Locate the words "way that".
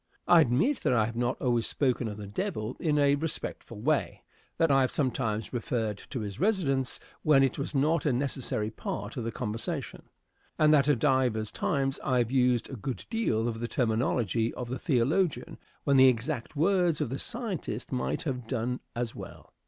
3.81-4.71